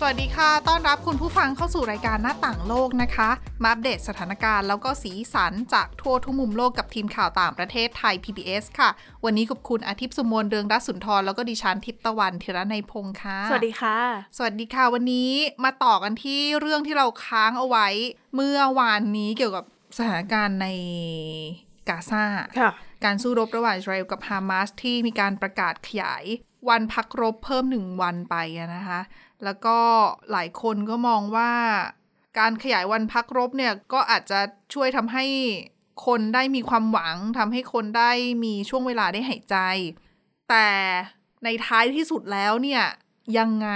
[0.00, 3.30] สวัสดีค่ะ ต้อนรับคุณผู้ฟังเข้าสู่รายการหน้าต่างโลกนะคะ
[3.62, 8.90] มาอัปเดตสถานการณ์แล้วก็สีสันจากทั่วทุกมุมโลกกับทีมข่าวต่างประเทศไทย PBS ค่ะ
[9.24, 13.98] วันนี้กับคุณอาทิตย์สุมนเรืองรัศสุนทรแล้วก็ดิฉันทิพย์ตะวันธีระในยพงค์ค่ะ สวัสดีค่ะ
[14.36, 15.30] สวัสดีค่ะ วันนี้
[15.64, 17.88] มาต่อกันที่เรื่องที่เราค้างเอาไว้
[18.34, 19.64] เมื่อวานนี้เกี่ยวกับ
[19.98, 20.68] สถานการณ์ใน
[21.88, 22.24] กาซา
[22.58, 22.70] ค่ะ
[23.04, 26.24] การสู้รบระหว่างอิสราเอลกับฮามาสที่มีการประกาศขยาย
[26.68, 29.00] วันพักรบเพิ่มหนึ่งวันไปอะนะคะ
[29.44, 29.78] แล้วก็
[30.32, 31.50] หลายคนก็มองว่า
[32.38, 34.40] การขยายวันพักรบเนี่ยก็อาจจะ
[34.74, 35.24] ช่วยทำให้
[36.06, 38.10] คนได้มีความหวังทำให้คนได้
[38.44, 39.56] มีช่วงเวลาได้หายใจ
[40.50, 40.68] แต่
[41.44, 42.82] ในท้ายที่สุดแล้วเนี่ย
[43.38, 43.70] ยังไง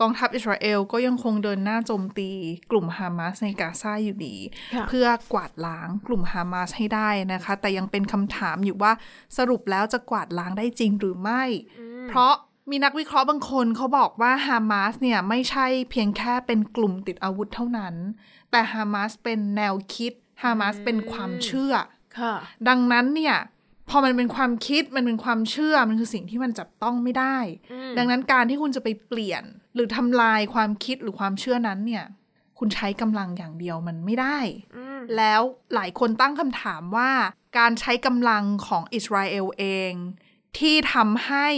[0.00, 2.30] กองทัพอิสราเอลก็ยังคงเดินหน้าโจมตี
[2.70, 4.36] กลุ่มฮามาสในกาซาอยู่ดี
[4.74, 8.92] ค่ะเพื่อกวาดล้างกลุ่มฮามาสให้ได้นะคะ แต่ยังเป็นคำถามอยู่ว่า
[9.38, 11.42] สรุปแล้วจะกวาดล้างได้จริงหรือไม่
[12.08, 12.34] เพราะ
[12.70, 17.94] มีนักวิเคราะห์บางคนเขาบอกว่าฮามาสเนี่ยไม่ใช่เพียงแค่เป็นกลุ่มติดอาวุธเท่านั้น
[18.50, 20.12] แต่ฮามาสเป็นแนวคิด
[20.42, 21.74] ฮามาสเป็นความเชื่อ
[22.18, 22.34] ค่ะ
[22.68, 23.36] ดังนั้นเนี่ย
[23.90, 27.38] พอมันเป็นความคิดมันเป็นความเชื่อมันคือสิ่งที่มันจับต้องไม่ได้
[27.98, 29.42] ดังนั้นการที่คุณจะไปเปลี่ยน
[29.74, 32.04] หรือทำลายความคิดหรือความเชื่อนั้นเนี่ย
[32.58, 34.38] คุณใช้กำลังอย่างเดียวมันไม่ได้
[35.16, 35.40] แล้ว
[35.74, 37.10] หลายคนตั้งคำถามว่า
[37.58, 39.92] การใช้กำลังของอิสราเอลเอง
[40.58, 41.48] ที่ทำให้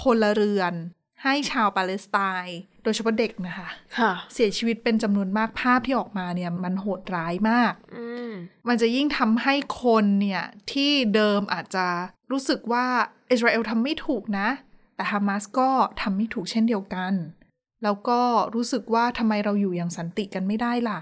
[0.00, 0.74] พลเรือน
[1.22, 8.32] ให้ชาวปาเลสไตน์โดยเฉพาะเด็กนะคะค่ะ เสียชีวิตเป็นจำนวนมากภาพที่ออกมาเนี่ย มันโหดร้ายมากอืม
[8.68, 11.86] มันจะยิ่งทำให้คนเนี่ย ที่เดิมอาจจะ
[12.30, 12.86] รู้สึกว่า
[13.30, 14.48] อิสราเอลทำไม่ถูกนะ
[14.96, 17.12] แต่ฮามาสก็ทำไม่ถูกเช่นเดียวกัน
[17.82, 18.20] แล้วก็
[18.54, 21.00] รู้สึกว่าทำไมเราอยู่อย่างสันติกันไม่ได้ล่ะ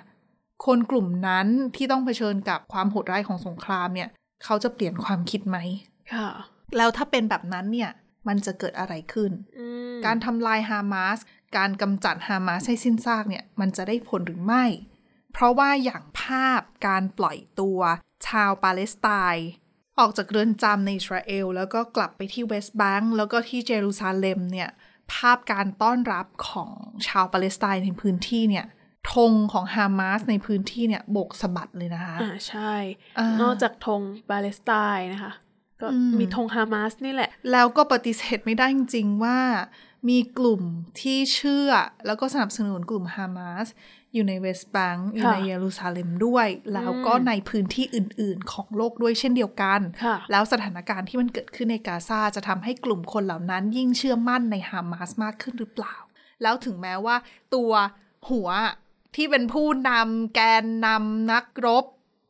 [0.66, 4.08] คนกลุ่มนั้นที่ต้องเผชิญกับความโหดร้ายของสงครามเนี่ย
[4.44, 5.58] เขาจะเปลี่ยนความคิดไหม
[6.14, 6.28] ค่ะ
[6.76, 7.90] แล้วถ้าเป็นแบบนั้นเนี่ย
[8.28, 11.18] มันจะเกิดอะไรขึ้นอืมการทำลายฮามาส
[11.56, 14.64] การกำจัดฮามาสให้สิ้นซากเนี่ย มันจะได้ผลหรือไม่
[15.32, 17.80] เพราะว่าอย่างภาพการปล่อยตัว
[18.26, 19.48] ชาวปาเลสไตน์
[19.98, 24.70] ออกจากเรือนจำในอิสราเอล แล้วก็กลับไปที่เวสต์แบงก์แล้วก็ที่เยรูซาเล็มเนี่ย
[25.12, 26.70] ภาพการต้อนรับของ
[27.08, 28.66] ชาวปาเลสไตน์ในพื้นที่เนี่ย
[29.12, 32.74] ธงของฮามาสในพื้นที่เนี่ยโบกสะบัดเลยนะคะ อ่าใช่
[33.18, 34.00] อ่านนอกจากธง
[34.30, 35.32] ปาเลสไตน์นะคะ
[35.82, 39.38] ก็อืมมีธงฮามาสนี่แหละ แล้วก็ปฏิเสธไม่ได้จริงๆว่า
[40.08, 40.62] มีกลุ่ม
[41.00, 41.70] ที่เชื่อ
[42.06, 43.66] แล้วก็สนับสนุนกลุ่มฮามาส
[44.14, 55.96] อยู่ในเวสต์แบงก์อยู่ในค่ะเยรูซาเล็มด้วย แล้วก็ในพื้นที่อื่น ๆ ของโลกด้วยเช่นเดียวกันค่ะแล้วสถานการณ์ที่มันเกิดขึ้นในกาซาจะทำให้กลุ่มคนเหล่านั้นยิ่งเชื่อมั่นในฮามาสมากขึ้นหรือเปล่า
[56.42, 57.16] แล้วถึงแม้ว่า
[57.54, 57.72] ตัว
[58.30, 58.48] หัว
[59.16, 61.84] ที่เป็นผู้นำแกนนำนักรบ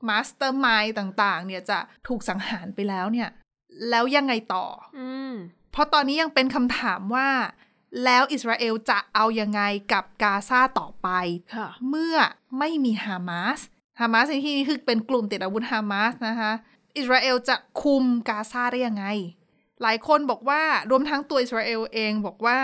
[0.08, 3.28] mastermind ต่าง ๆ เนี่ยจะถูกสังหารไปแล้วเนี่ย
[3.90, 4.66] แล้วยังไงต่อ
[4.98, 5.34] อืม
[5.72, 7.28] เพราะตอนนี้ยังเป็นคำถามว่า
[8.04, 9.62] แล้วอิสราเอลจะเอายังไง
[9.92, 11.08] กับกาซาต่อไป
[11.54, 12.16] ค่ะเมื่อ
[12.58, 13.60] ไม่มีฮามาส
[14.00, 16.52] ฮามาสในที่นี้คือเป็นกลุ่มติดอาวุธฮามาสนะคะ
[16.96, 19.04] อิสราเอลจะคุมกาซาได้ยังไง
[19.82, 22.58] หลายคนบอกว่ารวมทั้งตัวอิสราเอลเองบอกว่า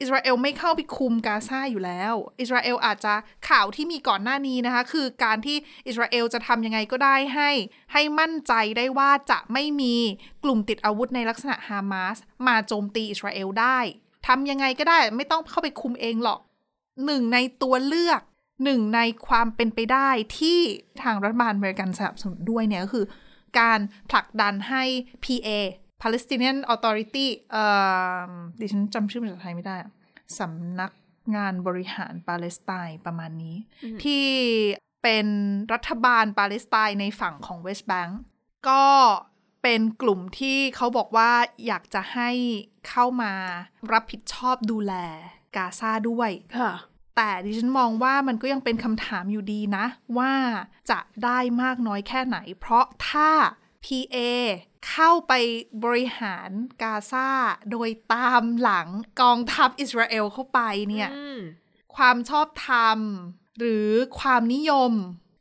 [0.00, 3.14] อิสราเอลไม่เข้าไปคุมกาซาอยู่แล้ว อิสราเอลอาจจะ
[3.48, 7.50] ข่าวที่มีก่อนหน้านี้นะคะ คือการที่อิสราเอลจะทำยังไงก็ได้ให้
[7.92, 9.94] ให้มั่นใจได้ว่าจะไม่มี
[10.44, 12.16] กลุ่มติดอาวุธในลักษณะฮามาส
[12.46, 13.78] มาโจมตีอิสราเอลได้
[14.26, 16.40] ทำยังไงก็ได้ไม่ต้องเข้าไปคุมเองหรอก
[17.06, 18.20] หนึ่งในตัวเลือก
[18.64, 20.08] หนึ่งในความเป็นไปได้
[20.38, 20.60] ที่
[21.02, 23.04] ทางรัฐบาลอเมริกันสนับสนุนด้วยเนี่ยก็คือ
[23.60, 24.82] การผลักดันให้
[25.24, 25.48] PA
[26.02, 27.64] Palestinian Authority เอ่
[28.28, 29.92] อดิฉันจำชื่อภาษาไทยไม่ได้อะ
[30.38, 30.92] สำนัก
[31.36, 33.56] งานบริหารปาเลสไตน์ประมาณนี้
[34.04, 34.26] ที่
[35.02, 35.26] เป็น
[35.72, 38.20] รัฐบาลปาเลสไตน์ในฝั่งของเวสต์แบงก์
[38.68, 38.84] ก็
[39.62, 41.32] เป็นกลุ่มที่เขาบอกว่า
[41.66, 42.30] อยากจะให้
[42.88, 43.32] เข้ามา
[43.92, 44.94] รับผิดชอบดูแล
[45.56, 46.72] กาซาด้วยค่ะ
[47.16, 49.84] แต่ดิฉันมองว่ามันก็ยังเป็นคำถามอยู่ดีนะ
[50.18, 50.32] ว่า
[50.90, 53.30] จะได้มากน้อยแค่ไหน เพราะถ้า
[53.84, 54.16] PA
[54.88, 55.32] เข้าไป
[55.84, 56.50] บริหาร
[56.82, 57.28] กาซา
[57.70, 58.88] โดยตามหลัง
[59.20, 60.60] กองทัพอิสราเอลเข้าไป
[60.90, 61.40] เนี่ยอืม
[61.96, 62.98] ความชอบธรรม
[63.58, 63.88] หรือ
[64.20, 64.92] ความนิยม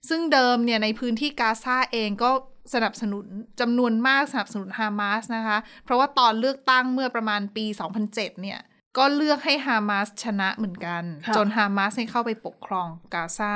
[0.09, 2.31] ซึ่งเดิมเนี่ยในพื้นที่กาซาเองก็
[2.73, 3.25] สนับสนุน
[3.59, 7.65] จำนวนมากสนับสนุนฮามาสนะคะ เพราะว่าตอนเลือกตั้งเมื่อประมาณปี
[8.03, 8.59] 2007 เนี่ย
[8.97, 13.53] ก็เลือกให้ฮามาสชนะเหมือนกันค่ะจนฮามาสให้เข้าไปปกครองกาซา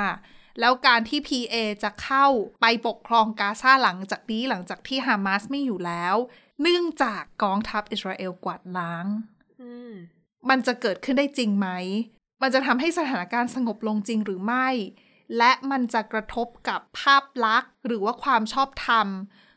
[0.60, 2.26] แล้วการที่ PA จะเข้า
[2.60, 6.16] ไปปกครองกาซาหลังจากนี้หลังจากที่ฮามาสไม่อยู่แล้ว
[6.62, 9.06] เนื่องจากกองทัพอิสราเอลกวาดล้าง
[9.62, 9.92] อืม
[10.48, 11.68] มันจะเกิดขึ้นได้จริงไหม
[12.42, 14.68] มันจะทำให้สถานการณ์สงบลงจริงหรือไม่
[15.38, 19.08] และมันจะกระทบกับภาพลักษณ์ หรือว่าความชอบธรรม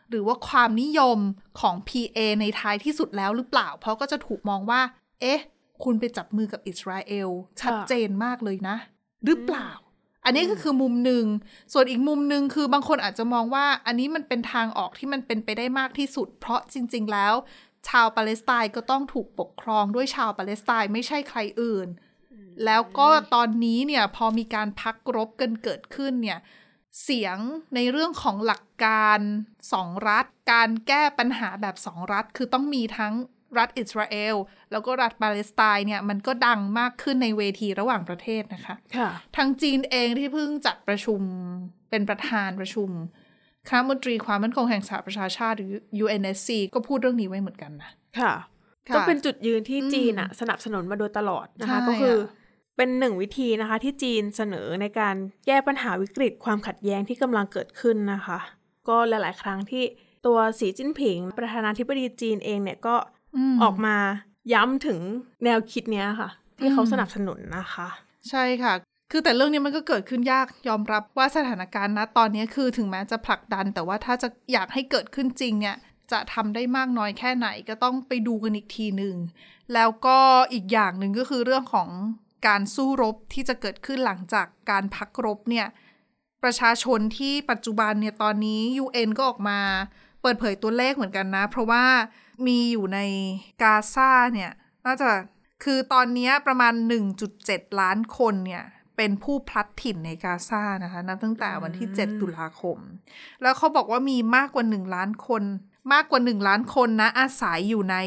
[0.10, 1.20] หรือว่าความนิยม
[1.60, 4.82] ของ PA ในท้ายที่สุดแล้วหรือเปล่า เพราะก็จะถูกมองว่า
[5.22, 5.42] เอ๊ะ
[5.84, 7.30] คุณไปจับมือกับอิสราเอล
[7.62, 8.76] ชัดเจนมากเลยนะ
[9.26, 9.70] หรือเปล่า
[10.26, 11.26] อันนี้ก็คือมุมหนึ่ง
[11.74, 17.34] ส่วนอีกมุมหนึ่งคือบางคนอาจจะมองว่าอันนี้มันเป็นทางออกที่มันเป็นไปได้มากที่สุด เพราะจริง ๆ แล้ว
[17.90, 21.88] ชาวปาเลสไตน์ก็ต้องถูกปกครองด้วยชาวปาเลสไตน์ไม่ใช่ใครอื่น
[22.66, 26.40] แล้วก็ตอนนี้เนี่ยพอมีการพักรบกันเกิดขึ้นเนี่ย
[27.04, 27.38] เสียง
[27.76, 29.20] ในเรื่องของหลักการ
[29.74, 33.14] สองรัฐ การแก้ปัญหาแบบสองรัฐ คือต้องมีทั้ง
[33.60, 34.36] รัฐอิสราเอล
[34.72, 41.22] แล้วก็รัฐปาเลสไตน์เนี่ย มันก็ดังมากขึ้นในเวทีระหว่างประเทศนะคะค่ะทางจีนเองที่เพิ่งจัดประชุม
[41.90, 42.90] เป็นประธานประชุม
[43.68, 45.74] คณะมนตรีความมั่นคงแห่งสหประชาชาติหรือ
[46.04, 48.34] UNSC ก็พูดเรื่องนี้ไว้เหมือนกันนะค่ะ
[48.90, 52.44] ค่ะก็เป็นจุดยืนที่อืมจีนอะสนับสนุนมาโดยตลอดนะคะใช่ก็คืออะ
[52.78, 55.16] เป็นหนึ่งวิธีนะคะที่จีนเสนอในการ
[55.46, 58.40] แก้ปัญหาวิกฤตความขัดแย้งที่กำลังเกิดขึ้นนะคะ
[58.88, 59.84] ก็หลาย ๆ ครั้งที่
[60.26, 63.15] ตัวสีจิ้นผิง ประธานาธิบดีจีนเองเนี่ยก็ม
[63.64, 63.96] ออกมา
[64.54, 65.00] ย้ำถึง
[65.44, 67.88] แนวคิดเนี้ยค่ะ ที่เขาอืมสนับสนุนนะคะ
[68.30, 68.74] ใช่ค่ะ
[69.12, 75.78] คือแต่เรื่องนี้มันก็เกิดขึ้นยากยอมรับว่าสถานการณ์ณตอนนี้คือถึงแม้จะผลักดัน แต่ว่าถ้าจะอยากให้เกิดขึ้นจริงเนี่ย
[76.12, 79.16] จะทำได้มากน้อยแค่ไหนก็ต้องไปดูกันอีกทีหนึ่ง
[79.74, 80.18] แล้วก็
[80.54, 81.90] อีกอย่างหนึ่งก็คือเรื่องของ
[82.48, 85.68] การสู้รบที่จะเกิดขึ้นหลังจากการพักรบเนี่ย
[86.44, 89.60] ประชาชนที่ปัจจุบันเนี่ยตอนนี้ UN ก็ออกมา
[90.22, 91.84] เปิดเผยตัวเลขเหมือนกันนะ เพราะว่า
[92.48, 93.00] มีอยู่ใน
[93.62, 94.52] กาซาเนี่ย
[94.86, 95.10] น่าจะ
[95.64, 96.74] คือตอนนี้ประมาณ
[97.28, 98.64] 1.7 ล้านคนเนี่ย
[98.98, 102.78] เป็นผู้พลัดถิ่นในกาซานะคะนับตั้งแต่วันที่ 7 ตุลาคม
[103.42, 105.44] แล้วเขาบอกว่ามีมากกว่า 1 ล้านคน
[105.94, 107.98] มากกว่า 1 ล้านคนนะ อาศัยอยู่ใน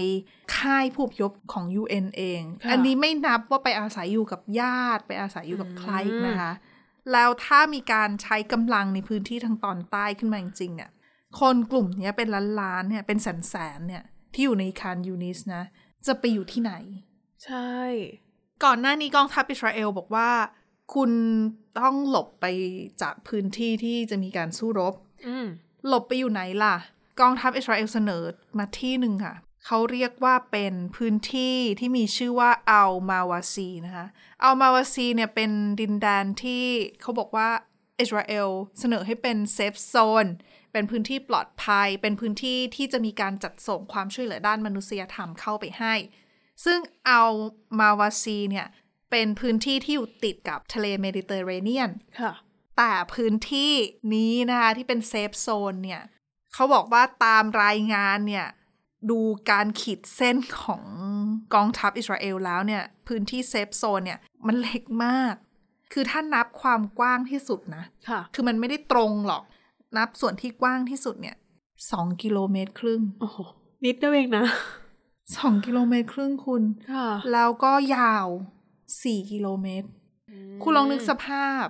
[0.56, 6.52] ค่ายผู้อพยพของ UN เองค่ะอันนี้ไม่นับว่าไปอาศัยอยู่กับญาติ ไปอาศัยอยู่กับใครอีกนะคะ
[7.12, 10.90] แล้วถ้ามีการใช้กำลังในพื้นที่ทางตอนใต้ขึ้นมาจริงๆเนี่ย
[11.40, 12.28] คนกลุ่มเนี้ยเป็น
[12.60, 15.64] ล้านๆเนี่ยเป็นแสนๆเนี่ย ที่อยู่ในคานยูนิสนะ
[16.06, 16.72] จะไปอยู่ที่ไหน
[17.44, 17.72] ใช่
[18.64, 20.30] ก่อนหน้านี้กองทัพอิสราเอลบอกว่า
[20.94, 21.10] คุณ
[21.80, 22.46] ต้องหลบไป
[23.02, 24.94] จากพื้นที่ที่จะมีการสู้รบ
[25.28, 25.46] อืม
[25.86, 26.76] หลบไปอยู่ไหนล่ะ
[27.20, 28.22] กองทัพอิสราเอลเสนอ
[28.58, 29.34] มาที่หนึ่งค่ะ
[29.66, 34.06] เขาเรียกว่าเป็นพื้นที่ที่มีชื่อว่าอัลมาวาซีนะคะ
[34.42, 36.64] อัลมาวาซีเนี่ยเป็นดินแดนที่
[37.00, 37.48] เขาบอกว่า
[38.00, 38.48] อิสราเอล
[38.78, 40.26] เสนอให้เป็น safe zone
[40.72, 45.94] เป็นพื้นที่ปลอดภัย เป็นพื้นที่ที่จะมีการจัดส่งความช่วยเหลือด้านมนุษยธรรมเข้าไปให้
[46.64, 46.78] ซึ่ง
[47.08, 47.32] อัล
[47.78, 48.66] มาวาซีเนี่ย
[49.10, 52.32] เป็นพื้นที่ที่อยู่ติดกับทะเลเมดิเตอร์เรเนียนค่ะ
[52.78, 53.72] แต่พื้นที่
[54.14, 56.02] นี้นะคะที่เป็น safe zone เนี่ย
[56.54, 58.46] เขาบอกว่าตามรายงานเนี่ย
[59.10, 59.20] ดู
[59.50, 60.84] การขีดเส้นของ
[61.54, 65.34] กองทัพอิสราเอลแล้วเนี่ยพื้นที่ safe zone เนี่ยมันเล็กมาก
[65.92, 69.42] คือถ้านับความกว้างที่สุดนะค่ะคือมันไม่ได้ตรงหรอก
[69.96, 71.36] นับส่วนที่กว้างที่สุดเนี่ย
[71.90, 73.38] สองกิโลเมตรครึ่ง โอ้โห
[73.84, 74.44] นิดเดียวเองนะ
[75.36, 76.62] สองกิโลเมตรครึ่งคุณ
[76.92, 78.26] ค่ะ แล้วก็ยาว
[79.02, 79.88] สี่กิโลเมตร
[80.62, 81.66] คุณลองนึกสภาพ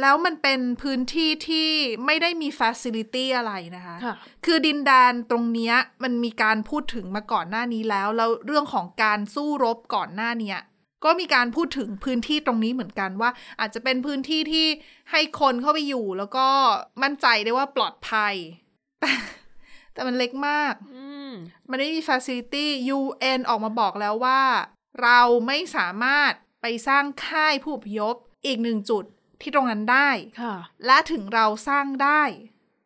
[0.00, 1.68] แล้วมันเป็นพื้นที่ที่
[2.04, 10.58] ไม่ได้มีฟ a ซิลิตี้อะไรนะคะ ค่ะ คือดินแดนตรงเนี้ยมันมีการพูดถึงมาก่อนหน้านี้แล้ว แล้วเรื่องของการสู้รบก่อนหน้าเนี้ย
[11.04, 14.66] ก็มีการพูดถึงพื้นที่ตรงนี้เหมือนกันว่า อาจจะเป็นพื้นที่ที่
[15.10, 16.46] ให้คนเข้าไปอยู่ แล้วก็
[17.02, 18.34] มั่นใจได้ว่าปลอดภัย
[19.00, 19.10] แต่
[19.92, 21.32] แต่มันเล็กมากอืม
[21.70, 24.42] มันไม่มีฟ a ซิลิตี้ UN ออกมาบอกแล้วว่า
[25.02, 28.14] เราไม่สามารถไปสร้างค่ายผู้อพยพ
[28.46, 29.04] อีกหนึ่งจุด
[29.40, 30.54] ที่ตรงนั้นได้ค่ะ
[30.86, 32.22] และถึงเราสร้างได้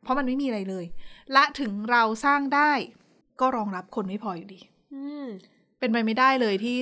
[0.02, 0.86] เพราะมันไม่มีอะไรเลย
[1.32, 2.72] และถึงเราสร้างได้
[3.40, 4.60] ก็รองรับคนไม่พออยู่ดี
[4.94, 5.26] อืม
[5.82, 6.76] เป็นไปไม่ได้เลยที่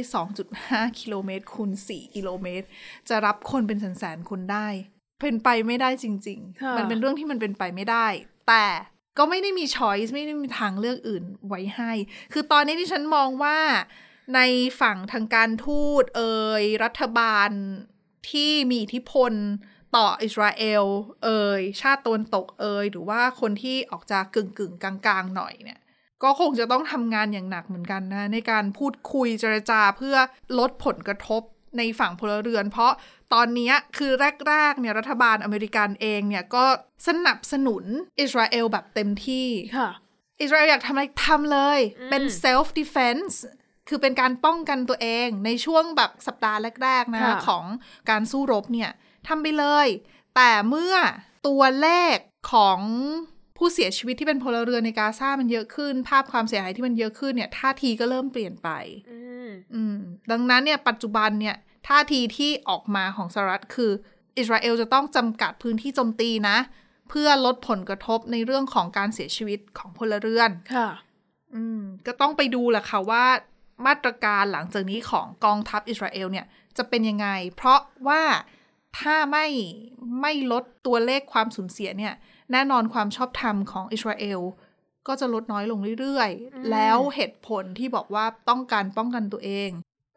[0.47, 2.66] 2.5 กิโลเมตรคูณ 4 กิโลเมตร
[3.09, 4.69] จะรับคนเป็นแสนๆคนได้
[5.21, 8.07] เป็นไปไม่ได้จริงค่ะๆมันเป็นเรื่องที่มันเป็นไปไม่ได้
[8.49, 8.66] แต่
[9.19, 11.92] ก็ไม่ได้มีช้อยส์ไม่ได้มีทางเลือกอื่นไว้ให้
[12.33, 13.59] คือตอนนี้ที่ฉันมองว่า
[14.35, 14.40] ใน
[14.80, 17.50] ฝั่งทางการทูตเอ่ยรัฐบาล
[18.30, 19.33] ที่มีอิทธิพล
[19.97, 20.85] ต่ออิสราเอล
[21.25, 25.79] เอ่ยชาติตะวันตกเอ่ยหรือว่าคนที่ออกจากกึ่งกึ่งๆกลางๆหน่อยเนี่ย
[26.22, 30.16] ก็คงจะต้องทำงานอย่างหนักเหมือนกันนะ ในการพูดคุยเจรจาเพื่อ
[30.58, 31.42] ลดผลกระทบ
[31.78, 32.92] ในฝั่งพลเรือน เพราะ
[33.34, 34.12] ตอนนี้คือ
[34.48, 36.64] แรกๆเนี่ยรัฐบาลอเมริกันเองเนี่ยก็
[37.08, 37.84] สนับสนุน
[38.20, 39.90] อิสราเอลแบบเต็มที่ค่ะ
[40.40, 41.78] อิสราเอลอยากทำอะไรทำเลย
[42.10, 43.34] เป็น self defense
[43.88, 47.64] คือเป็นการป้องกันตัวเองในช่วงแบบสัปดาห์แรกๆนะค่ะของ
[48.10, 48.90] การสู้รบเนี่ย
[49.28, 49.86] ทำไปเลย
[50.36, 50.94] แต่เมื่อ
[51.46, 52.16] ตัวเลข
[52.52, 52.80] ของ
[53.61, 58.69] ผู้เสียชีวิตที่เป็นพลเรือนในกาซามันเยอะขึ้น ภาพความเสียหายที่มันเยอะขึ้นเนี่ยท่าทีก็เริ่มเปลี่ยนไป
[59.11, 59.97] อืมอืม
[60.31, 61.57] ดังนั้นเนี่ยปัจจุบันเนี่ย
[61.88, 63.90] ท่าทีที่ออกมาของสหรัฐคือ
[64.38, 66.57] อิสราเอลจะต้องจำกัดพื้นที่โจมตีนะ
[67.09, 70.88] เพื่อลดผลกระทบในเรื่องของการเสียชีวิตของพลเรือนค่ะ
[71.55, 73.25] อืม ก็ต้องไปดูแหละค่ะว่า
[73.87, 78.23] มาตรการหลังจากนี้ของกองทัพอิสราเอลเนี่ยจะเป็นยังไง เพราะว่า
[78.99, 79.47] ถ้าไม่
[80.21, 82.14] ไม่ลดตัวเลขความสูญเสียเนี่ย
[82.52, 84.40] แน่นอนความชอบธรรมของอิสราเอล
[85.07, 89.71] ก็จะลดน้อยลงเรื่อยๆ แล้วเหตุผลที่บอกว่าต้องการป้องกันตัวเอง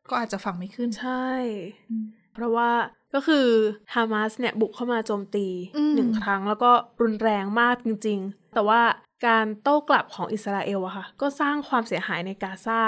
[0.10, 1.30] ก็อาจจะฟังไม่ขึ้น ใช่
[2.34, 2.72] เพราะว่า
[3.13, 3.48] ก็คือ
[3.94, 5.48] ฮามาสเนี่ยบุกเข้ามาโจมตี
[5.78, 6.72] อืมหนึ่งครั้งแล้วก็
[7.02, 8.82] รุนแรงมากจริง ๆ แต่ว่า
[9.28, 12.82] การโต้กลับของอิสราเอลอะค่ะ ก็สร้างความเสียหายในกาซา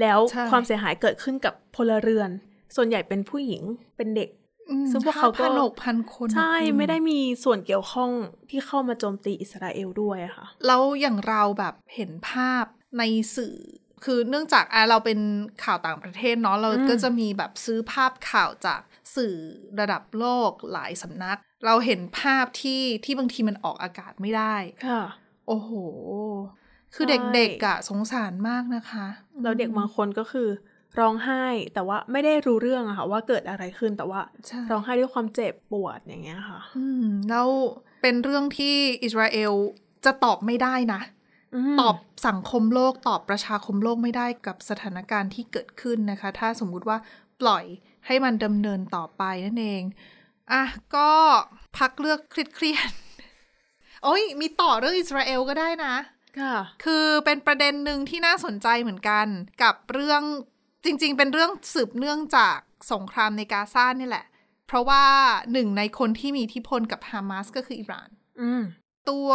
[0.00, 2.30] แล้วใช่ความเสียหายเกิดขึ้นกับพลเรือน
[2.76, 3.62] ส่วนใหญ่เป็นผู้หญิง
[3.96, 4.41] เป็นเด็กอืม
[4.90, 8.10] ซึ่งพวกเขาก็พันหกพันคน ใช่คุณไม่ได้มีส่วนเกี่ยวข้อง
[8.50, 12.64] ที่เข้ามาโจมตีอิสราเอลด้วยอะค่ะ แล้วอย่างเราแบบเห็นภาพ
[12.98, 13.02] ใน
[13.36, 13.56] สื่อ
[14.04, 15.18] คือเนื่องจากอะเราเป็น
[15.64, 18.80] ข่าวต่างประเทศเนาะเราอืมก็จะมีแบบซื้อภาพข่าวจาก
[19.16, 19.34] สื่อ
[19.80, 24.54] ระดับโลกหลายสำนัก เราเห็นภาพที่ที่บางทีมันออกอากาศไม่ได้
[24.86, 25.02] ค่ะ
[25.48, 25.70] โอ้โห
[26.94, 29.06] คือใช่เด็กๆอะสงสารมากนะคะ
[29.42, 30.48] แล้วเด็กบางคนก็คือ
[30.98, 31.44] ร้องไห้
[31.74, 37.48] แต่ว่าไม่ได้รู้เรื่องอะค่ะ ว่าเกิดอะไรขึ้นแต่ว่าใช่ร้องไห้ด้วยความเจ็บปวดอย่างเงี้ยค่ะ อืมแล้ว
[38.02, 39.52] เป็นเรื่องที่อิสราเอล
[40.04, 41.00] จะตอบไม่ได้นะ
[41.74, 41.96] มตอบ
[42.28, 46.98] สังคมโลกตอบประชาคมโลกไม่ได้กับสถานการณ์ที่เกิดขึ้นนะคะ ถ้าสมมุติว่า
[47.40, 47.64] ปล่อย
[48.06, 49.82] ให้มันดำเนินต่อไปนั่นเอง
[50.52, 50.62] อะ
[50.94, 51.10] ก็
[51.78, 55.94] พักเลือกเครียดๆโอ้ยมีต่อเรื่องอิสราเอลก็ได้นะ
[56.40, 59.26] ค่ะ คือเป็นประเด็นหนึ่งที่น่าสนใจเหมือนกัน
[59.62, 60.22] กับเรื่อง
[60.84, 62.58] จริง ๆ เป็นเรื่องสืบเนื่องจาก
[62.92, 64.26] สงครามในกาซานี่แหละ
[64.66, 65.02] เพราะว่า
[65.52, 68.08] หนึ่งในคนที่มีอิทธิพลกับฮามาสก็คืออิหร่าน
[68.40, 68.62] อืม
[69.10, 69.30] ตัว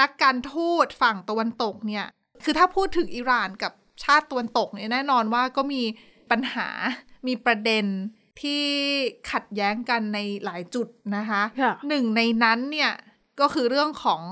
[0.00, 2.06] นักการทูตฝั่งตะวันตกเนี่ย
[2.44, 3.72] คือถ้าพูดถึงอิหร่านกับ
[4.04, 5.82] ชาติตะวันตกเนี่ยแน่นอนว่าก็มี
[6.30, 6.68] ปัญหา
[7.26, 7.84] มีประเด็น
[8.40, 8.62] ที่
[9.30, 12.92] ขัดแย้งกันในหลายจุดนะคะค่ะหนึ่งในนั้นเนี่ย
[13.40, 14.22] ก็คือเรื่องของ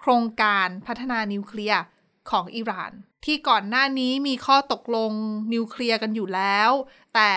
[0.00, 1.82] โครงการพัฒนานิวเคลียร์
[2.30, 2.92] ของอิหร่าน
[3.24, 5.12] ที่ก่อนหน้านี้มีข้อตกลง
[5.52, 6.70] นิวเคลียร์กันอยู่แล้ว
[7.14, 7.32] แต่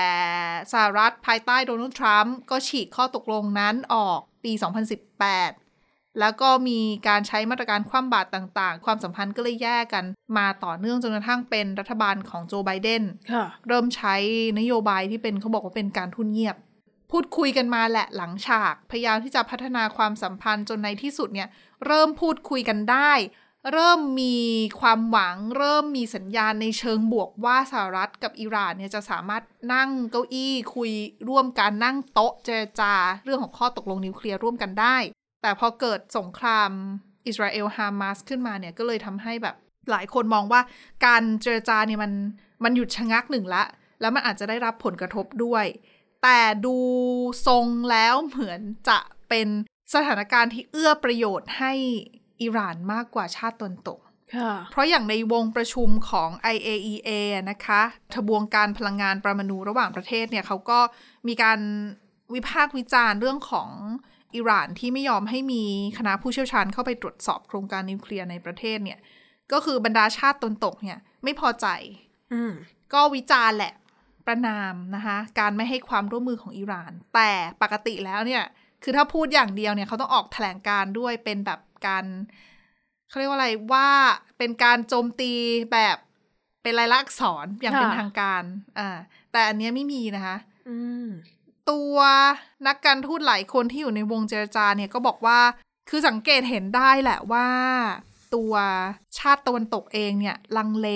[0.71, 10.05] สหรัฐภายใต้โดนัลด์ทรัมป์ก็ฉีกข้อตกลงนั้นออกปี 2018 แล้วก็มีการใช้มาตรการคว่ำบาตรต่างๆ ความสัมพันธ์ก็เลยแยกกัน
[10.37, 14.15] มาต่อเนื่องจนกระทั่งเป็นรัฐบาลของโจไบเดนค่ะเริ่มใช้
[14.59, 16.55] นโยบายที่เป็นเขาบอกว่าเป็นการทุนเงียบ
[17.11, 21.49] พูดคุยกันมาแหละหลังฉาก พยายามที่จะพัฒนาความสัมพันธ์จนในที่สุดเนี่ย
[21.85, 23.11] เริ่มพูดคุยกันได้
[23.72, 24.36] เริ่มมี
[24.79, 29.43] ความหวัง เริ่มมีสัญญาณในเชิงบวกว่าสหรัฐกับอิหร่านเนี่ยจะสามารถ
[29.74, 30.91] นั่งเก้าอี้คุย
[31.29, 32.93] ร่วมกันนั่งโต๊ะเจรจา
[33.25, 34.98] เรื่องของข้อตกลงนิวเคลียร์ร่วมกันได้
[35.41, 36.69] แต่พอเกิดสงคราม
[37.27, 39.55] อิสราเอลฮามาสขึ้นมาเนี่ยก็เลยทำให้แบบ
[39.91, 40.62] หลายคนมองว่า
[41.05, 42.12] การเจรจาเนี่ยมัน
[42.63, 43.63] มันหยุดชะงักหนึ่งละ
[44.01, 45.65] แล้วมันอาจจะได้รับผลกระทบด้วย
[46.24, 46.77] แต่ดู
[47.48, 49.48] ทรงแล้วเหมือนจะเป็น
[49.93, 51.74] สถานการณ์ที่เอื้อประโยชน์ให้
[52.41, 53.99] อิหร่านมากกว่าชาติตะวันตก
[54.35, 57.09] ค่ะเพราะอย่างในวงประชุมของ IAEA
[57.49, 57.81] นะคะ
[58.13, 60.79] ทบวงการพลังงานปรมาณูระหว่างประเทศเนี่ยเขาก็
[61.27, 61.59] มีการ
[62.33, 63.69] วิพากษ์วิจารณ์เรื่องของ
[64.35, 65.63] อิหร่านที่ไม่ยอมให้มี
[65.97, 68.99] คณะผู้เชี่ยวชาญเข้าไปตรวจสอบโครงการนิวเคลียร์ในประเทศเนี่ย
[69.51, 71.67] ก็คือบรรดาชาติตะวันตกเนี่ย ไม่พอใจ
[72.33, 72.53] อืม
[72.93, 73.73] ก็วิจารณ์แหละ
[74.27, 78.43] ประนามนะคะ การไม่ให้ความร่วมมือของอิหร่าน แต่ปกติแล้วเนี่ย
[78.83, 82.03] คือถ้าพูดอย่างเดียวเนี่ยเขาต้องออกแถลงการณ์ด้วยเป็นแบบ การ
[83.10, 83.89] เขาเรียกว่าอะไรว่า
[84.38, 85.34] เป็นการโจมตี
[85.72, 85.98] แบบ
[86.62, 88.44] เป็นลายลักษณ์อักษรอย่างเป็นค่ะทางการ
[88.79, 88.89] อ่า
[89.32, 90.38] แต่อันเนี้ยไม่มีนะคะ
[90.70, 91.08] อืม
[91.72, 91.96] ตัว
[92.67, 95.39] นักการทูตหลายคนที่อยู่ในวงเจรจาเนี่ยก็บอกว่า
[95.89, 97.48] คือสังเกตเห็นได้แหละว่า
[98.36, 98.53] ตัว
[99.17, 100.89] ชาติตะวันตกเองเนี่ย ลังเล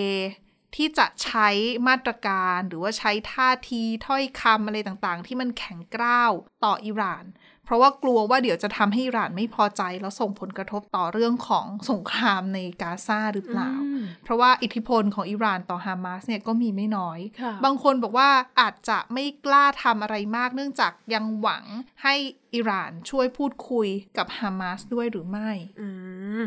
[0.76, 1.50] ที่จะใช้
[1.88, 6.32] มาตรการหรือว่าใช้ท่าทีถ้อยคำอะไรต่างๆ ที่มันแข็งกร้าว
[6.64, 7.24] ต่ออิหร่าน
[7.70, 21.66] เพราะว่ากลัวว่าเดี๋ยวจะทำให้อิหร่านไม่พอใจ แล้วส่งผลกระทบต่อเรื่องของสงครามในกาซาหรือเปล่าอืมเพราะว่าอิทธิพลของอิหร่านต่อฮามาสเนี่ยก็มีไม่น้อยค่ะบางคนบอกว่าอาจจะไม่กล้าทำอะไรมาก เนื่องจากยังหวัง
[22.04, 22.16] ให้
[22.54, 25.88] อิหร่านช่วยพูดคุยกับฮามาสด้วยหรือไม่อื
[26.40, 26.44] ม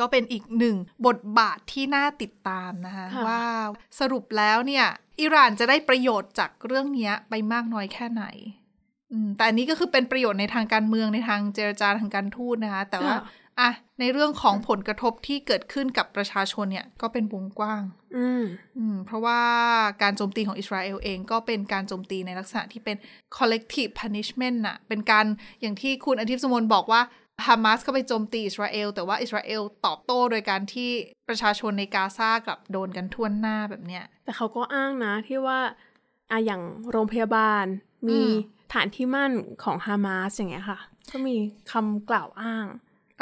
[0.00, 3.42] ก็เป็นอีกหนึ่งบทบาทที่น่าติดตามนะคะค่ะว่า
[4.00, 4.86] สรุปแล้วเนี่ย
[5.20, 8.63] อิหร่านจะได้ประโยชน์จากเรื่องเนี้ยไปมากน้อยแค่ไหนอืม
[9.36, 13.70] แต่อันนี้ก็คือเป็นประโยชน์ในทางการเมืองในทางเจรจาทางการทูตนะคะ แต่ว่าค่ะอะ
[14.00, 17.82] ในเรื่องของผลกระทบที่เกิดขึ้นกับประชาชนเนี่ยก็เป็นวงกว้าง
[18.16, 18.42] อืม
[18.78, 19.40] อืม เพราะว่า
[20.02, 22.96] การโจมตีของอิสราเอลเองก็เป็นการโจมตีในลักษณะที่เป็น
[23.36, 25.26] collective punishment น่ะ เป็นการ
[25.60, 27.00] อย่างที่คุณอาทิตย์สมนบอกว่า
[27.46, 30.90] ฮามาสเข้าไปโจมตีอิสราเอลแต่ว่าอิสราเอลตอบโต้โดยการที่
[31.28, 35.58] ประชาชนในกาซากลับโดนกันทั่วหน้าแบบเนี้ย แต่เขาก็อ้างนะที่ว่า
[36.30, 37.64] อะอย่างโรงพยาบาล
[38.08, 38.32] มีอืม
[38.72, 39.32] ฐานที่มั่น
[39.62, 40.78] ของฮามาสอย่างเงี้ยค่ะ
[41.10, 41.36] ก็มี
[41.72, 42.66] คำกล่าวอ้าง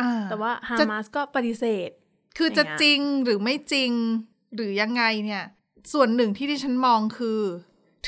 [0.01, 1.91] อ่าแต่ว่าฮาจะมาสก็ปฏิเสธ
[2.37, 3.93] คืออย่างจะเงี้ยจริงหรือไม่จริง
[4.55, 5.45] หรือยังไงเนี่ย
[5.93, 7.41] ส่วนหนึ่งที่ดิฉันมองคือ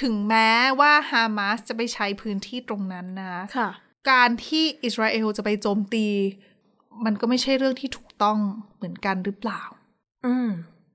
[0.02, 0.50] ถึงแม้
[0.80, 3.68] ว่าฮามาสจะไปใช้พื้นที่ตรงนั้นนะค่ะ
[4.10, 6.06] การที่อิสราเอลจะไปโจมตี
[7.04, 8.38] มันก็ไม่ใช่เรื่องที่ถูกต้อง
[8.76, 9.62] เหมือนกันหรือเปล่า
[10.26, 10.50] อืม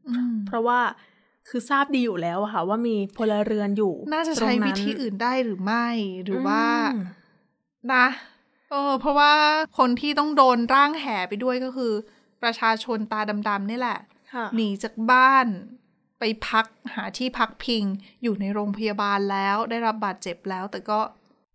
[0.09, 0.79] อืมเพราะว่า
[1.49, 5.87] คือทราบดีอยู่แล้วอะค่ะ ว่ามีพลเรือนอยู่ น่าจะตรใช้งวิธีอื่นได้หรือไม่
[6.23, 6.63] หรือว่า
[6.95, 7.03] อืม
[7.93, 8.07] นะ
[8.71, 9.33] เออเพราะว่า
[9.77, 11.93] คนที่ต้องโดนร่างแห่ไปด้วยก็คือ
[12.43, 13.99] ประชาชนตาดำๆนี่แหละ
[14.33, 15.47] ค่ะหนีจากบ้าน
[16.19, 17.83] ไปพักหาที่พักพิง
[18.23, 20.99] อยู่ในโรงพยาบาลแล้ว ได้รับบาดเจ็บแล้ว แต่ก็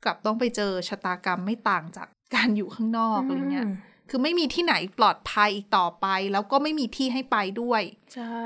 [0.05, 3.69] กลับต้องไปเจอชะตากรรมไม่ต่างจากการอยู่ข้างนอกอะไรเงี้ย
[4.11, 7.83] คือไม่มีที่ไหนปลอดภัยอีกต่อไป แล้วก็ไม่มีที่ให้ไปด้วย
[8.15, 8.39] ใช่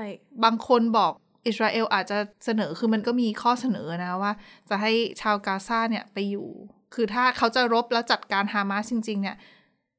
[0.44, 1.12] บางคนบอก
[1.46, 4.32] อิสราเอลอาจจะเสนอคือมันก็มีข้อเสนอนะว่า
[4.70, 6.48] จะให้ชาวกาซาเนี่ยไปอยู่
[6.94, 9.36] คือถ้าเขาจะรบแล้วจัดการฮามาสจริง ๆ เนี่ย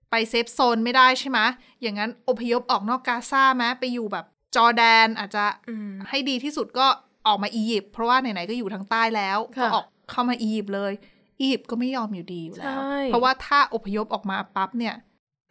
[0.10, 1.40] ไปเซฟโซนไม่ได้ใช่ไหม
[1.82, 6.88] อย่างนั้นอพยพออกนอกกาซาไหมไปอยู่แบบจอร์แดนอาจจะอืมให้ดีที่สุดก็
[7.28, 10.94] ออกมาอียิปต์เพราะว่าไหนๆก็อยู่ทางใต้แล้วค่ะก็ออกเข้ามาอียิปต์เลย
[11.42, 14.96] อียิปต์ก็ไม่ยอมอยู่ดีอยู่แล้วใช่เพราะว่าถ้าอพยพออกมาปั๊บเนี่ย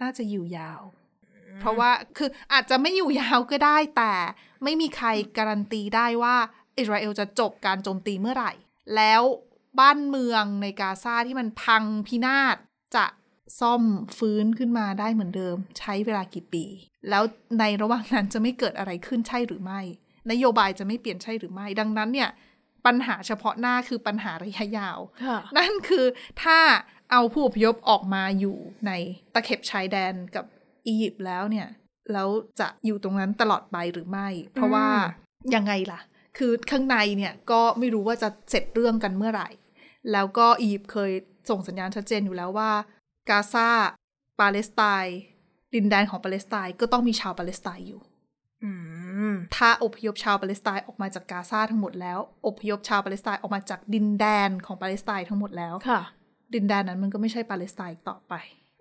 [0.03, 0.81] น่าจะอยู่ยาว
[1.61, 4.13] เพราะว่าคืออาจจะไม่อยู่ยาวก็ได้แต่
[4.65, 6.37] ไม่มีใครการันตีได้ว่า
[6.79, 8.53] อิสราเอลจะจบการโจมตีเมื่อไหร่
[8.97, 9.23] แล้ว
[9.81, 12.57] บ้านเมืองในกาซาที่มันพังพินาศ
[12.97, 13.07] จะ
[13.61, 13.83] ซ่อม
[14.19, 16.65] ฟื้นขึ้นมาได้เหมือนเดิม ใช้เวลากี่ปี
[17.09, 17.23] แล้ว
[17.61, 19.81] ในระหว่างนั้นจะไม่เกิดอะไรขึ้นใช่หรือไม่
[20.31, 22.31] นโยบายจะไม่เปลี่ยนใช่หรือไม่ ดังนั้นเนี่ย
[22.87, 26.07] ปัญหาเฉพาะหน้าคือปัญหาระยะยาวค่ะนั่นคือ
[26.43, 26.59] ถ้า
[27.13, 28.93] เอาผู้อพยพออกมาอยู่ใน
[29.35, 30.45] ตะเข็บชายแดนกับ
[30.89, 31.69] อียิปต์แล้วเนี่ย
[32.13, 32.29] แล้ว
[32.61, 34.87] จะอยู่ตรงนั้นตลอดไปหรือไม่ เพราะว่า
[35.55, 36.01] ยังไงล่ะ
[36.39, 39.49] คือข้างในเนี่ยก็ไม่รู้ว่าจะเสร็จเรื่องกันเมื่อไหร่
[40.13, 41.13] แล้วก็อียิปต์เคย
[41.51, 42.71] ส่งสัญญาณชัดเจนอยู่แล้วว่า
[43.31, 43.69] กาซา
[44.41, 45.19] ปาเลสไตน์
[45.75, 48.01] ดินแดนของปาเลสไตน์ก็ต้องมีชาวปาเลสไตน์อยู่
[48.65, 48.71] อื
[49.31, 56.01] มถ้าอพยพชาวปาเลสไตน์ออกมาจากกาซาทั้งหมดแล้ว อพยพชาวปาเลสไตน์ออกมาจากดินแดนของปาเลสไตน์ทั้งหมดแล้วค่ะ
[56.55, 58.35] ดินแดนนั้นมันก็ไม่ใช่ปาเลสไตน์อีกต่อไป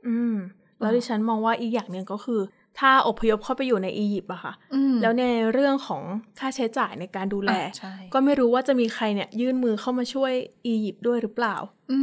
[0.08, 0.36] อืม
[0.82, 2.42] แล้วดิฉันมองว่าอีกอย่างหนึ่งก็คือ
[2.80, 6.02] ถ้าอพยพเข้าไปอยู่ในอียิปต์อะค่ะอืมแล้วในเรื่องของ
[6.40, 10.34] ค่าใช้จ่ายในการดูแลอะใช่ก็ไม่รู้ว่าจะมีใครเนี่ยยื่นมือเข้ามาช่วย
[10.68, 11.56] อียิปต์ด้วยหรือเปล่า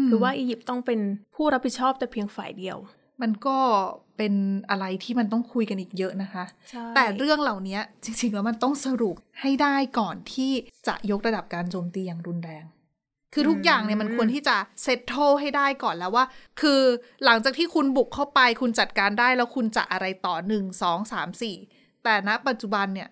[0.04, 1.00] มหรือว่าอียิปต์ต้องเป็น
[1.34, 2.78] ผู้รับผิดชอบแต่เพียงฝ่ายเดียว
[3.22, 3.58] มันก็
[4.16, 4.34] เป็น
[4.70, 10.50] อะไรที่มันต้องคุยกันอีกเยอะนะคะใช่แต่เรื่องเหล่านี้จริงๆแล้วมันต้องสรุปให้ได้ก่อนที่
[10.86, 12.64] จะยกระดับการโจมตีอย่างรุนแรง
[13.34, 16.24] คือทุกอย่างเนี่ยมันควรที่จะเซตโทให้ได้ก่อนแล้วว่า
[16.60, 16.80] คือ
[17.24, 21.56] หลังจากที่คุณบุกเข้าไปคุณจัดการได้แล้วคุณจะอะไรต่อหนึ่งสองสามสี่
[22.04, 23.08] แต่ณปัจจุบันเนี่ย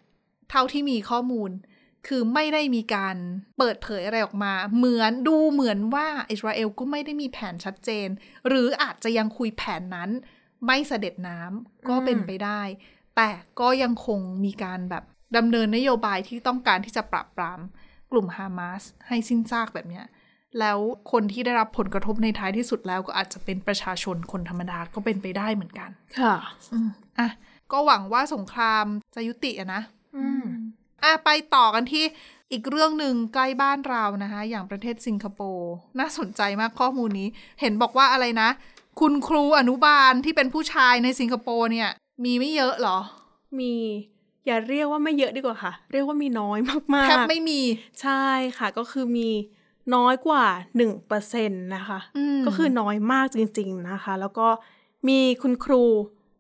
[0.51, 1.51] เท่าที่มีข้อมูล
[2.09, 3.17] คือไม่ได้มีการ
[3.59, 8.09] เปิดเผยอะไรออกมา เหมือนดูเหมือนว่าอิสราเอลก็ไม่ได้มีแผนชัดเจน
[8.49, 10.11] หรืออาจจะยังคุยแผนนั้น
[10.67, 12.63] ไม่เสด็จน้ำก็เป็นไปได้
[13.17, 13.31] แต่
[13.61, 15.05] ก็ยังคงมีการแบบ
[15.37, 17.61] ดำเนินนโยบายที่ต้องการที่จะปราบปราม
[18.13, 20.07] กลุ่มฮามาสให้สิ้นซากแบบเนี้ย
[20.61, 20.79] แล้ว
[21.13, 26.35] คนที่ได้รับผลกระทบในท้ายที่สุดแล้วก็อาจจะเป็นประชาชนคนธรรมดาก็เป็นไปได้เหมือนกัน ค่ะ
[26.73, 27.29] อืมอะ
[27.73, 29.83] ก็หวังว่าสงครามจะยุติอะนะ
[30.17, 30.45] อืม
[31.03, 32.05] อะไปต่อกันที่
[32.53, 37.29] อีกเรื่องหนึ่งใกล้บ้านเรานะคะ อย่างประเทศสิงคโปร์น่าสนใจมากข้อมูลนี้
[37.61, 38.49] เห็นบอกว่าอะไรนะ
[39.01, 41.89] คุณครูอนุบาลที่เป็นผู้ชายในสิงคโปร์เนี่ย
[42.25, 42.99] มีไม่เยอะเหรอ
[43.61, 43.73] มี
[44.47, 46.59] อย่าเรียกว่าไม่เยอะดีกว่าค่ะ เรียกว่ามีน้อย
[46.95, 47.61] มากๆแทบไม่มี
[48.03, 48.25] ใช่
[48.59, 49.29] ค่ะ ก็คือมี
[49.95, 50.45] น้อยกว่า
[51.09, 54.49] 1%นะคะอืมก็คือน้อยมากจริง ๆนะคะ แล้วก็
[55.09, 55.85] มีคุณครู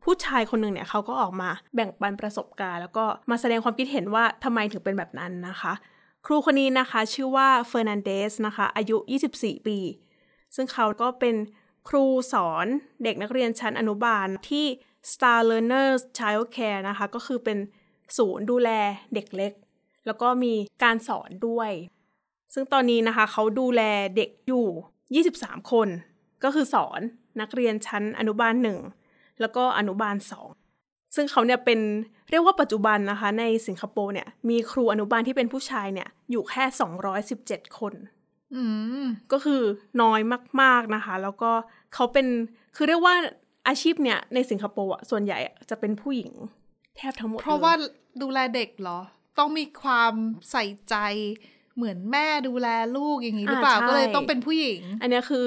[0.04, 5.72] ผู้ชายคนหนึ่งเนี่ยเขาก็ออกมาแบ่งปันประสบการณ์ แล้วก็มาแสดงความคิดเห็นว่าทำไมถึงเป็นแบบนั้นนะคะ
[6.26, 8.96] ครูคนนี้นะคะ ชื่อว่าเฟอร์นันเดสนะคะ อายุ
[9.32, 9.78] 24 ปี
[10.54, 11.34] ซึ่งเขาก็เป็น
[11.88, 12.66] ครูสอน
[13.04, 14.66] เด็กนักเรียนชั้นอนุบาลที่
[15.12, 17.58] Star Learners Child Care นะคะ ก็คือเป็น
[18.18, 18.70] ศูนย์ดูแล
[19.14, 19.52] เด็กเล็ก
[20.06, 21.70] แล้วก็มีการสอนด้วย
[22.54, 23.82] ซึ่งตอนนี้นะคะเขาดูแล
[24.16, 25.88] เด็กอยู่ 23 คน
[26.44, 27.00] ก็คือสอน
[27.40, 28.78] นักเรียนชั้นอนุบาลหนึ่ง
[29.40, 30.48] แล้วก็อนุบาลสอง
[31.14, 31.80] ซึ่งเขาเนี่ยเป็น
[32.30, 36.64] เรียกว่าปัจจุบันนะคะ ในสิงคโปร์เนี่ย มีครูอนุบาลที่เป็นผู้ชายเนี่ย อยู่แค่
[37.20, 37.94] 217 คน
[38.54, 38.62] อื
[39.02, 39.62] มก็คือ
[40.02, 40.20] น้อย
[40.62, 41.50] มาก ๆนะคะ แล้วก็
[41.94, 42.26] เขาเป็น
[42.76, 43.14] คือเรียกว่า
[43.68, 46.32] อาชีพเนี่ยในสิงคโปร์อะส่วนใหญ่อะจะเป็นผู้หญิง
[46.96, 47.72] แทบทั้งหมด เพราะลยว่า
[48.22, 49.00] ดูแลเด็กเหรอ
[49.38, 50.12] ต้องมีความ
[50.50, 50.96] ใส่ใจ
[51.76, 55.46] เหมือนแม่ดูแลลูกอย่างนี้หรือเปล่าอ่าใช่ก็เลยต้องเป็นผู้หญิง อันเนี้ยคือ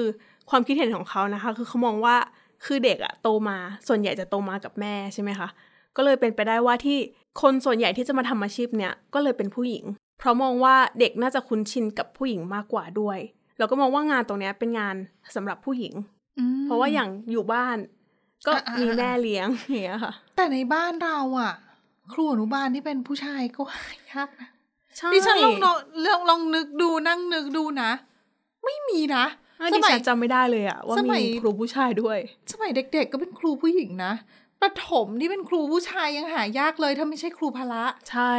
[0.50, 2.16] ความคิดเห็นของเขานะคะ คือเขามองว่า
[2.64, 5.48] คือเด็กอะโตมา ส่วนใหญ่จะโตมากับแม่ใช่ไหมคะ
[5.96, 6.98] ก็เลยเป็นไปได้ว่าที่
[7.42, 9.84] คนส่วนใหญ่ที่จะมาทำอาชีพเนี้ยก็เลยเป็นผู้หญิง
[10.18, 13.18] เพราะมองว่าเด็กน่าจะคุ้นชินกับผู้หญิงมากกว่าด้วย
[13.58, 14.94] แล้วก็มองว่างานตรงเนี้ยเป็นงาน
[15.36, 15.94] สำหรับผู้หญิง
[16.38, 17.76] อืมเพราะว่าอย่างอยู่บ้าน
[18.46, 21.52] ก็อ่าๆๆมีแม่เลี้ยงอย่างเงี้ยค่ะ แต่ในบ้านเราอะ
[22.12, 23.80] ครูอนุบาลที่เป็นผู้ชายก็ว่า
[24.12, 24.48] ยากนะ
[24.96, 27.90] ใช่ดิฉันลองลองลองลองนึกดูนั่งนึกดูนะ
[28.64, 29.24] ไม่มีนะ
[29.58, 32.18] เออสดิมัยฉันจำไม่ได้เลยอะว่าสมัยมีครูผู้ชายด้วย
[32.52, 34.12] สมัยเด็ก ๆ ก็เป็นครูผู้หญิงนะ
[34.62, 38.34] ประถมที่เป็นครูผู้ชายยังหายากเลยถ้าไม่ใช่ครูพละ ใช่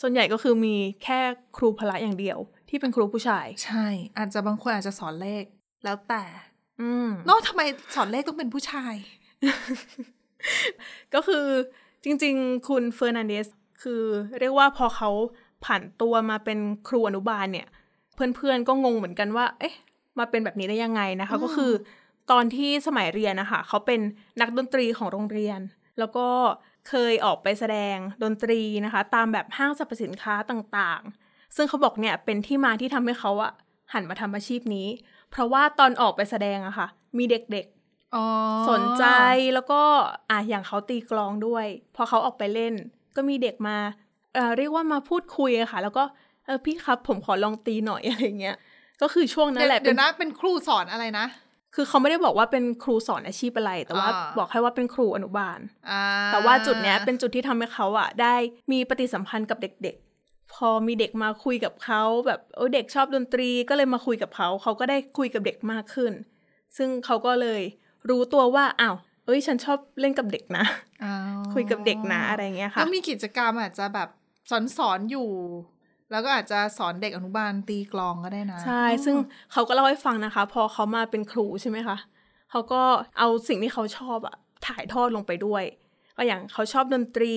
[0.00, 0.74] ส่วนใหญ่ก็คือมี
[1.04, 1.20] แค่
[1.56, 5.44] ครูพละอย่างเดียว ที่เป็นครูผู้ชาย ใช่ อาจจะบางคนอาจจะสอนเลข
[5.84, 6.24] แล้วแต่
[6.80, 7.62] อืมเนอะทำไม
[7.94, 8.94] สอนเลขต้องเป็นผู้ชาย
[11.14, 11.46] ก็คือ
[12.04, 13.46] จริง ๆ คุณเฟอร์นันเดส
[13.82, 14.02] คือ
[14.40, 15.10] เรียกว่าพอเขา
[15.64, 17.68] ผ่านตัวมาเป็นครูอนุบาลเนี่ย
[18.14, 19.74] เพื่อนๆก็งงเหมือนกันว่า เอ๊ะ
[20.18, 21.72] มาเป็นแบบนี้ได้ยังไงนะคะอืมก็คือ
[22.30, 24.00] ตอนที่สมัยเรียนนะคะเขาเป็น
[24.40, 25.60] นักดนตรีของโรงเรียน
[25.98, 26.26] แล้วก็
[26.88, 33.52] เคยออกไปแสดงดนตรีนะคะ ตามแบบห้างสรรพสินค้าต่างๆ ซึ่งเขาบอกเนี่ยเป็นที่มาที่ทำให้เขาอะ
[33.92, 34.88] หันมาทำอาชีพนี้
[35.30, 36.86] เพราะว่าตอนออกไปแสดงอะค่ะ
[37.18, 37.79] มีเด็กๆอ๋อ
[38.70, 39.04] สนใจ
[39.54, 39.80] แล้วก็
[40.30, 42.74] อะอย่างเขาตีกลองด้วย พอเขาออกไปเล่น
[43.16, 43.76] ก็มีเด็กมา
[44.34, 46.04] เอ่อเรียกว่ามาพูดคุยอะค่ะ แล้วก็
[46.46, 48.56] เออพี่ครับผมขอลองตีหน่อยอะไรเงี้ย
[49.02, 51.26] ก็คือช่วงนั้นเดี๋ยวแหละเดี๋เป็ยนวนะเป็นครูสอนอะไรนะ
[51.74, 55.58] คือเขาไม่ได้บอกว่าเป็นครูสอนอาชีพอะไร แต่ว่าอ่าบอกแค่ว่าเป็นครูอนุบาล
[55.90, 58.34] อ่าแต่ว่าจุดเนี้ยเป็นจุดที่ทำให้เขาอะได้
[58.72, 66.12] มีปฏิสัมพันธ์กับเด็กๆ พอมีเด็กมาคุยกับเขาแบบเออเด็กชอบดนตรีก็เลยมาคุยกับเขาเขาก็ได้คุยกับเด็กมากขึ้น
[66.76, 67.62] ซึ่งเขาก็เลย
[68.08, 70.64] รู้ตัวว่าอ้าวเอ้ย ฉันชอบเล่นกับเด็กนะ
[71.04, 71.12] อ๋อ
[71.54, 74.08] คุยกับเด็กนะอะไรเงี้ยค่ะก็มีกิจกรรมอาจจะแบบ
[74.50, 75.30] สอนสอนอยู่
[76.10, 79.16] แล้วก็อาจจะสอนเด็กอนุบาลตีกลองก็ได้นะ ใช่ ซึ่ง
[79.52, 81.96] เขาก็เล่าให้ฟังนะคะ พอเขามาเป็นครูใช่ไหมคะ
[82.50, 82.82] เขาก็
[83.18, 84.36] เอาสิ่งที่เขาชอบอะ
[84.66, 85.64] ถ่ายทอดลงไปด้วย
[86.16, 87.34] ก็อย่างเขาชอบดนตรี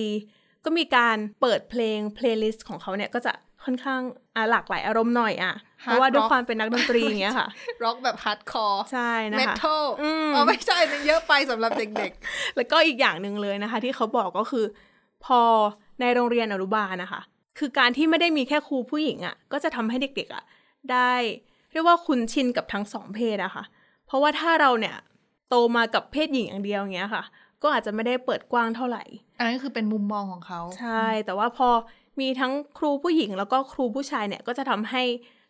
[0.64, 3.32] ก็มีการเปิดเพลง playlist ของเขาเนี่ยก็จะ
[3.64, 4.00] ค่อนข้าง
[4.36, 7.48] อะหลากหลายอารมณ์หน่อยอะ เพราะว่าด้วยความเป็นนักดนตรีอย่างเงี้ยค่ะ
[7.84, 12.12] ร็อกแบบ hardcore ใช่นะคะ metal อืมอ๋อไม่ใช่มันเยอะไปสำหรับเด็ก
[12.56, 14.64] แล้วก็อีกอย่างหนึ่งเลยนะคะ ที่เขาบอกก็คือ
[15.24, 15.40] พอ
[16.00, 17.20] ในโรงเรียนอนุบาลนะคะ
[17.58, 20.44] คือการที่ไม่ได้มีแค่ครูผู้หญิงอะ่ะ ก็จะทำให้เด็กๆอะ่ะ
[20.92, 21.12] ได้
[21.72, 23.64] เรียกว่าคุ้นชินกับทั้งสองเพศอะค่ะ
[24.06, 24.96] เพราะว่าถ้าเราเนี่ย
[25.48, 27.22] โตมากับเพศหญิงอย่างเดียวอย่างเงี้ยค่ะ
[27.62, 31.68] ก็อาจจะไม่ได้เปิดกว้างเท่าไหร่ๆอันนั้นคือเป็นมุมมองของเขา ใช่ แต่ว่าพอ
[32.20, 35.02] มีทั้งครูผู้หญิงแล้วก็ครูผู้ชายเนี่ย ก็จะทำให้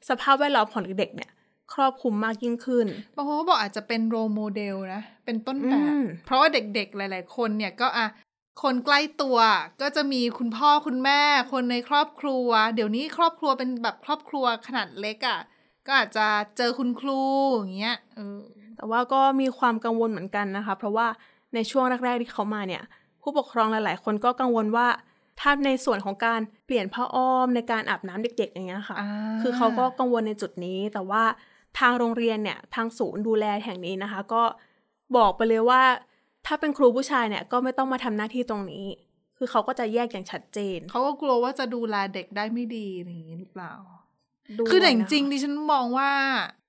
[0.08, 1.30] สภาพแวดล้อมของเด็กๆเนี่ย
[1.74, 2.86] ครอบคลุมมากยิ่งขึ้น
[3.16, 8.06] บางคนก็บอกอาจจะเป็นโรโมเดลนะ เป็นต้นแบบอืมเพราะว่าเด็กๆ หลาย ๆ คนเนี่ยก็อะ
[8.62, 9.38] คนใกล้ตัว
[9.80, 11.20] ก็จะมีคุณพ่อคุณแม่
[11.52, 15.38] คนในครอบครัว เดี๋ยวนี้ครอบครัวเป็นแบบครอบครัวขนาดเล็กอะ่ะ
[15.86, 17.20] ก็อาจจะเจอคุณครู
[17.54, 18.40] อย่างเงี้ยเออ
[18.76, 21.06] แต่ว่าก็มีความกังวลเหมือนกันนะคะ เพราะว่า
[21.54, 22.82] ในช่วงแรก ๆ ที่เขามาเนี่ย
[23.22, 24.86] ผู้ปกครองหลาย ๆ คนก็กังวลว่า
[25.40, 29.10] ถ้าในส่วนของการเปลี่ยนผ้าอ้อมในการอาบน้ำเด็ก ๆ อย่างเงี้ยค่ะอ่า
[29.42, 31.22] คือเขาก็กังวลในจุดนี้ แต่ว่า
[31.78, 34.42] ทางโรงเรียนเนี่ย ทางศูนย์ดูแลแห่งนี้นะคะ ก็
[35.16, 35.82] บอกไปเลยว่า
[36.46, 38.86] ถ้าเป็นครูผู้ชายเนี่ยก็ไม่ต้องมาทำหน้าที่ตรงนี้
[39.38, 43.72] คือเขาก็จะแยกอย่างชัดเจน เขาก็กลัวว่าจะดูแลเด็กได้ไม่ดีอะไรอย่างงี้หรือเปล่า
[44.58, 46.10] ด้วยคือแต่จนะะริงๆดิฉันมองว่า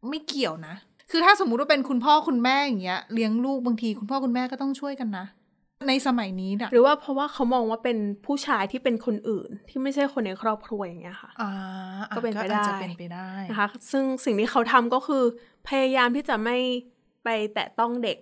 [0.10, 0.76] ไม่เกี่ยวนะ
[1.12, 5.26] คือถ้าสมมุติว่าเป็นคุณพ่อคุณแม่อย่างเงี้ยเลี้ยงลูกบางทีคุณพ่อคุณแม่ก็ต้องช่วยกันนะ
[5.88, 11.52] ในสมัยนี้น่ะหรือว่าเพราะว่าเขามองว่าเป็นผู้ชายที่เป็นคนอื่นที่ไม่ใช่คนในครอบครัวอย่างเงี้ยค่ะอ่า
[12.16, 15.24] ก็เป็นไปอาจจะได้เป็นไปได้นะคะ ซึ่งสิ่งที่เขาทำก็คือ
[15.68, 16.58] พยายามที่จะไม่
[17.24, 18.18] ไปแตะต้องเด็ก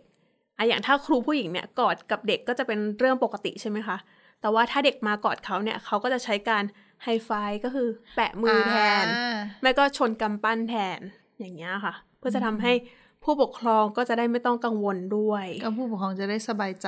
[0.58, 3.98] อะอย่างถ้าครูผู้หญิงเนี่ยกอดกับเด็กก็จะเป็นเรื่องปกติใช่ไหมคะ
[4.42, 6.64] แต่ว่าถ้าเด็กมากอดเขาเนี่ยเขาก็จะใช้การ
[7.04, 11.00] ไฮไฟว์ก็คือ แปะมือแทนอ่าไม่ก็ชนกำปั้นแทน
[11.40, 12.74] อย่างเงี้ยค่ะ เพื่อจะทำให้
[13.24, 16.88] ผู้ปกครองก็จะได้ไม่ต้องกังวลด้วยก็ผู้ปกครองจะได้สบายใจ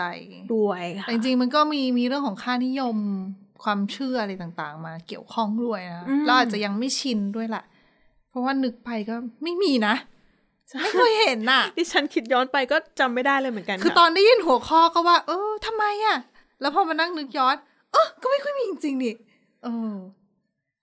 [0.56, 2.98] ด้วยค่ะแต่จริงๆมันก็มีมีเรื่องของค่านิยม
[3.64, 7.64] ความเชื่ออะไรต่างๆ มาเกี่ยวข้องด้วยนะอืมเราอาจจะยังไม่ชินด้วยแหละ
[8.30, 9.96] เพราะว่านึกไปก็ไม่มีนะ
[10.82, 16.18] ไม่เคยเห็นน่ะที่ฉันคิดย้อนไปก็จำไม่ได้เลยเหมือนกันะคือตอนได้ยินหัวข้อก็ว่า เออทำไมอะ
[16.62, 17.56] แล้วพอมานั่งนึกย้อน
[17.92, 19.14] เออก็ไม่ค่อยมีจริงๆนี่
[19.64, 19.94] เออ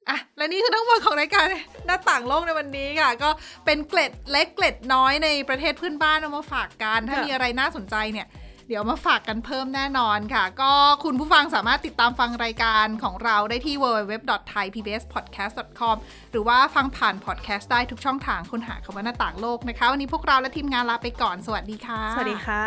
[0.09, 1.45] อะและนี่คือทั้งหมดของรายการ
[1.87, 3.31] หน้าต่างโลกในวันนี้ค่ะ ก็
[3.65, 8.29] เป็นเกล็ดเล็กเกล็ดน้อยในประเทศเพื่อนบ้านเอามาฝากกัน ถ้ามีอะไรน่าสนใจเนี่ย
[8.69, 10.73] เดี๋ยวมาฝากกันเพิ่มแน่นอนค่ะ ก็
[11.05, 15.97] คุณผู้ฟังสามารถติดตามฟังรายการของเราได้ที่ www.thaipbspodcast.com
[16.31, 22.65] หรือว่าฟังผ่านพอดแคสต์ได้ทุกช่องทางค้นหาคำว่าหน้าต่างโลกนะคะ วันนี้พวกเราและทีมงานลาไปก่อนสวัสดีค่ะ สวัสดีค่ะ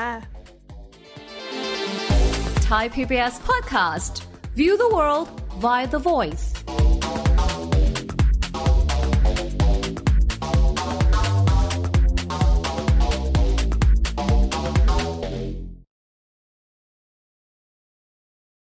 [2.70, 4.14] Thai PBS podcast.
[4.60, 5.28] View the world
[5.66, 6.46] via the voice.